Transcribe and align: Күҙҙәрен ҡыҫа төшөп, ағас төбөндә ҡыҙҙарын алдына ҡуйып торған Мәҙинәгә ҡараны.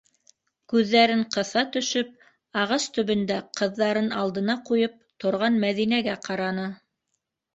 Күҙҙәрен 0.71 1.19
ҡыҫа 1.35 1.61
төшөп, 1.75 2.07
ағас 2.61 2.87
төбөндә 2.95 3.37
ҡыҙҙарын 3.61 4.09
алдына 4.23 4.55
ҡуйып 4.71 4.95
торған 5.25 5.61
Мәҙинәгә 5.65 6.19
ҡараны. 6.29 6.67